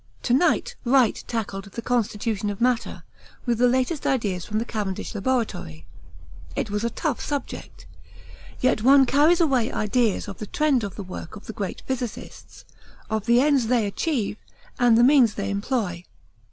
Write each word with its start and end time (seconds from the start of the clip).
To 0.23 0.33
night 0.33 0.75
Wright 0.83 1.23
tackled 1.27 1.65
'The 1.65 1.81
Constitution 1.83 2.49
of 2.49 2.59
Matter' 2.59 3.03
with 3.45 3.59
the 3.59 3.67
latest 3.67 4.07
ideas 4.07 4.45
from 4.47 4.57
the 4.57 4.65
Cavendish 4.65 5.13
Laboratory: 5.13 5.85
it 6.55 6.71
was 6.71 6.83
a 6.83 6.89
tough 6.89 7.21
subject, 7.21 7.85
yet 8.61 8.81
one 8.81 9.05
carries 9.05 9.39
away 9.39 9.71
ideas 9.71 10.27
of 10.27 10.39
the 10.39 10.47
trend 10.47 10.83
of 10.83 10.95
the 10.95 11.03
work 11.03 11.35
of 11.35 11.45
the 11.45 11.53
great 11.53 11.83
physicists, 11.85 12.65
of 13.11 13.27
the 13.27 13.41
ends 13.41 13.67
they 13.67 13.85
achieve 13.85 14.37
and 14.79 14.97
the 14.97 15.03
means 15.03 15.35
they 15.35 15.51
employ. 15.51 16.03